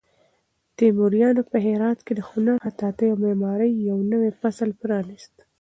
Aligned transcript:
تیموریانو 0.77 1.41
په 1.51 1.57
هرات 1.65 1.99
کې 2.05 2.13
د 2.15 2.21
هنر، 2.29 2.57
خطاطۍ 2.65 3.07
او 3.11 3.17
معمارۍ 3.23 3.71
یو 3.89 3.97
نوی 4.11 4.31
فصل 4.41 4.69
پرانیست. 4.81 5.33